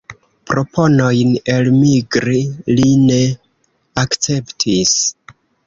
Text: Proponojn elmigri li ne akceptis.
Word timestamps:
Proponojn 0.51 1.35
elmigri 1.57 2.39
li 2.79 2.89
ne 3.05 3.21
akceptis. 4.07 4.99